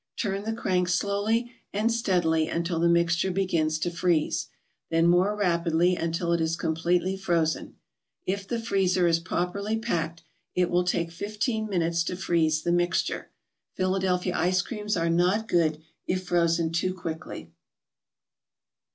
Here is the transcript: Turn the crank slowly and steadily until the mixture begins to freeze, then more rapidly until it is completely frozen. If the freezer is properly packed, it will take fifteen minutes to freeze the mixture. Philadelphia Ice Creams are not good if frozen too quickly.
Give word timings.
Turn 0.17 0.45
the 0.45 0.53
crank 0.53 0.89
slowly 0.89 1.51
and 1.71 1.91
steadily 1.93 2.47
until 2.47 2.79
the 2.79 2.89
mixture 2.89 3.29
begins 3.29 3.77
to 3.77 3.91
freeze, 3.91 4.47
then 4.89 5.05
more 5.05 5.35
rapidly 5.35 5.95
until 5.95 6.33
it 6.33 6.41
is 6.41 6.55
completely 6.55 7.15
frozen. 7.15 7.75
If 8.25 8.47
the 8.47 8.59
freezer 8.59 9.05
is 9.05 9.19
properly 9.19 9.77
packed, 9.77 10.23
it 10.55 10.71
will 10.71 10.85
take 10.85 11.11
fifteen 11.11 11.69
minutes 11.69 12.03
to 12.05 12.15
freeze 12.15 12.63
the 12.63 12.71
mixture. 12.71 13.29
Philadelphia 13.75 14.33
Ice 14.35 14.63
Creams 14.63 14.97
are 14.97 15.07
not 15.07 15.47
good 15.47 15.79
if 16.07 16.23
frozen 16.25 16.71
too 16.71 16.95
quickly. 16.95 17.51